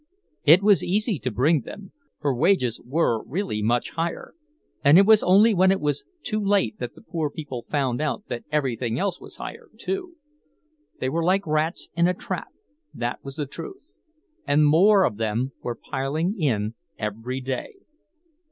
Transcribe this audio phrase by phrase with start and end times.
[0.45, 4.33] It was easy to bring them, for wages were really much higher,
[4.83, 8.23] and it was only when it was too late that the poor people found out
[8.27, 10.15] that everything else was higher too.
[10.99, 12.47] They were like rats in a trap,
[12.95, 13.93] that was the truth;
[14.47, 17.75] and more of them were piling in every day.